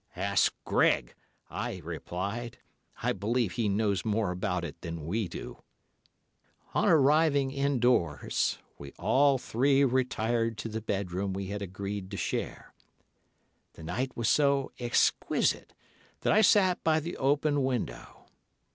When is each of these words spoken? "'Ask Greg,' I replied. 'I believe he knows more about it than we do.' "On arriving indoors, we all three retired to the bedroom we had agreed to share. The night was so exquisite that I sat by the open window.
"'Ask 0.15 0.55
Greg,' 0.65 1.13
I 1.47 1.77
replied. 1.85 2.57
'I 3.03 3.13
believe 3.13 3.51
he 3.51 3.69
knows 3.69 4.03
more 4.03 4.31
about 4.31 4.65
it 4.65 4.81
than 4.81 5.05
we 5.05 5.27
do.' 5.27 5.61
"On 6.73 6.89
arriving 6.89 7.51
indoors, 7.51 8.57
we 8.79 8.93
all 8.97 9.37
three 9.37 9.83
retired 9.83 10.57
to 10.57 10.69
the 10.69 10.81
bedroom 10.81 11.33
we 11.33 11.49
had 11.49 11.61
agreed 11.61 12.09
to 12.09 12.17
share. 12.17 12.73
The 13.73 13.83
night 13.83 14.17
was 14.17 14.27
so 14.27 14.71
exquisite 14.79 15.71
that 16.21 16.33
I 16.33 16.41
sat 16.41 16.83
by 16.83 16.99
the 16.99 17.15
open 17.17 17.63
window. 17.63 18.25